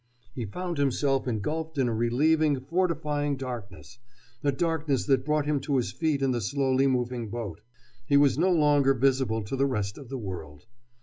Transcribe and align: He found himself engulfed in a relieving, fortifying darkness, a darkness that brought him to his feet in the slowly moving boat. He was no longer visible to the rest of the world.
He 0.33 0.45
found 0.45 0.79
himself 0.79 1.27
engulfed 1.27 1.77
in 1.77 1.87
a 1.87 1.93
relieving, 1.93 2.59
fortifying 2.59 3.35
darkness, 3.37 3.99
a 4.43 4.51
darkness 4.51 5.05
that 5.05 5.23
brought 5.23 5.45
him 5.45 5.59
to 5.59 5.77
his 5.77 5.91
feet 5.91 6.23
in 6.23 6.31
the 6.31 6.41
slowly 6.41 6.87
moving 6.87 7.29
boat. 7.29 7.61
He 8.07 8.17
was 8.17 8.35
no 8.35 8.49
longer 8.49 8.95
visible 8.95 9.43
to 9.43 9.55
the 9.55 9.67
rest 9.67 9.99
of 9.99 10.09
the 10.09 10.17
world. 10.17 10.65